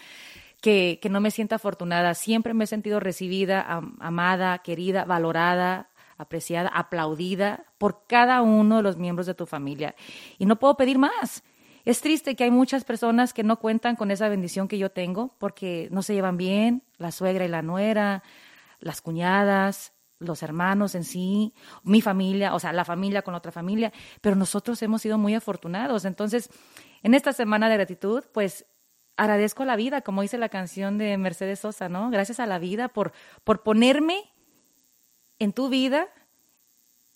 [0.62, 2.13] que, no me sienta afortunada.
[2.13, 8.84] Siempre me he sentido recibida, am- amada, querida, valorada, apreciada, aplaudida por cada uno de
[8.84, 9.95] los miembros de tu familia.
[10.38, 11.43] Y no puedo pedir más.
[11.86, 15.34] Es triste que hay muchas personas que no cuentan con esa bendición que yo tengo
[15.39, 18.22] porque no se llevan bien, la suegra y la nuera,
[18.80, 23.93] las cuñadas, los hermanos en sí, mi familia, o sea, la familia con otra familia,
[24.19, 26.04] pero nosotros hemos sido muy afortunados.
[26.04, 26.50] Entonces,
[27.02, 28.65] en esta semana de gratitud, pues
[29.19, 32.10] agradezco a la vida, como dice la canción de Mercedes Sosa, ¿no?
[32.10, 33.12] Gracias a la vida por,
[33.43, 34.32] por ponerme
[35.39, 36.08] en tu vida,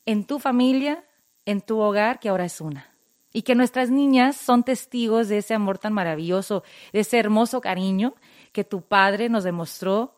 [0.05, 1.05] en tu familia,
[1.45, 2.93] en tu hogar, que ahora es una.
[3.31, 8.15] Y que nuestras niñas son testigos de ese amor tan maravilloso, de ese hermoso cariño
[8.51, 10.13] que tu padre nos demostró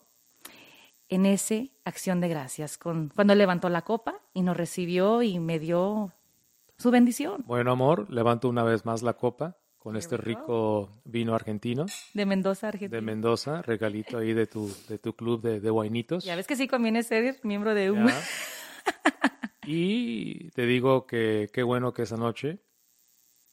[1.08, 5.60] en ese acción de gracias, con, cuando levantó la copa y nos recibió y me
[5.60, 6.12] dio
[6.78, 11.86] su bendición Bueno, amor, levanto una vez más la copa con este rico vino argentino
[12.16, 12.96] de Mendoza, Argentina.
[12.96, 16.24] de Mendoza, regalito ahí de tu, de tu club de, de guainitos.
[16.24, 18.10] Ya ves que sí conviene ser miembro de un...
[19.68, 22.60] Y te digo que qué bueno que esa noche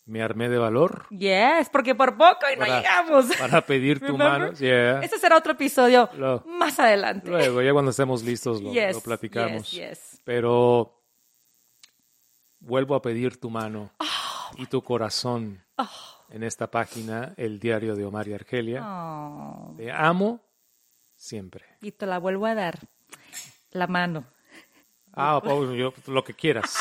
[0.07, 3.27] me armé de valor Yes, porque por poco y no llegamos.
[3.39, 4.29] para pedir tu Remember?
[4.41, 4.53] mano.
[4.55, 5.01] Yeah.
[5.03, 7.29] Ese será otro episodio Lo- más adelante.
[7.31, 9.71] Luego, ya cuando estemos listos lo, Yes, lo platicamos.
[9.71, 10.21] yes, yes.
[10.25, 10.99] Pero
[12.59, 13.91] vuelvo a pedir tu mano
[14.59, 15.63] y tu corazón
[16.33, 18.83] en esta página, el diario de Omar y Argelia.
[18.85, 20.41] Oh, Te amo
[21.15, 21.65] siempre.
[21.81, 22.79] y te la vuelvo a dar.
[23.71, 24.25] La mano.
[25.15, 26.75] Ah, Pau, yo, lo que quieras.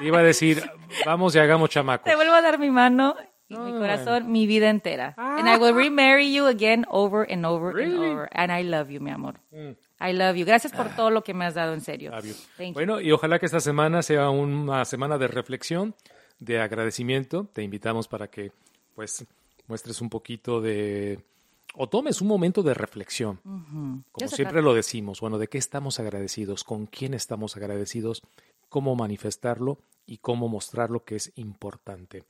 [0.00, 0.62] Iba a decir,
[1.04, 2.04] vamos y hagamos chamacos.
[2.04, 3.14] Te vuelvo a dar mi mano
[3.48, 3.78] y mi bueno.
[3.78, 5.14] corazón, mi vida entera.
[5.16, 7.94] And I will remarry you again over and over Really?
[7.94, 8.28] and over.
[8.32, 9.40] And I love you, mi amor.
[9.50, 9.72] Mm.
[10.00, 10.46] I love you.
[10.46, 12.10] Gracias por todo lo que me has dado, en serio.
[12.12, 12.34] Love you.
[12.56, 12.74] Thank you.
[12.74, 15.94] Bueno, y ojalá que esta semana sea una semana de reflexión,
[16.38, 17.48] de agradecimiento.
[17.52, 18.52] Te invitamos para que
[18.98, 19.24] pues
[19.68, 21.20] muestres un poquito de
[21.76, 23.38] o tomes un momento de reflexión.
[24.10, 26.64] Como siempre lo decimos, bueno, ¿de qué estamos agradecidos?
[26.64, 28.22] ¿Con quién estamos agradecidos?
[28.68, 29.78] ¿Cómo manifestarlo?
[30.04, 32.24] Y cómo mostrarlo que es importante.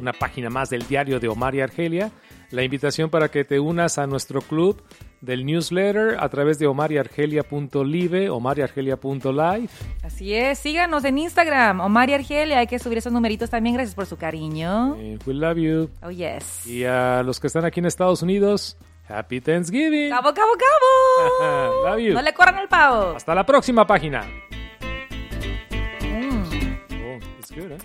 [0.00, 2.10] Una página más del diario de Omar y Argelia.
[2.52, 4.82] La invitación para que te unas a nuestro club
[5.20, 9.68] del newsletter a través de omariargelia.live, omariargelia.live.
[10.02, 10.58] Así es.
[10.58, 11.80] Síganos en Instagram.
[11.80, 12.58] Omar y Argelia.
[12.58, 13.74] Hay que subir esos numeritos también.
[13.74, 14.96] Gracias por su cariño.
[14.98, 15.90] Eh, we love you.
[16.02, 16.66] Oh, yes.
[16.66, 18.76] Y a los que están aquí en Estados Unidos,
[19.08, 20.10] Happy Thanksgiving.
[20.10, 21.84] Cabo, cabo, cabo.
[21.88, 22.14] Love you.
[22.14, 23.16] No le corran el pavo.
[23.16, 24.22] Hasta la próxima página.
[26.02, 26.42] Mm.
[26.92, 27.78] Oh, it's good, eh?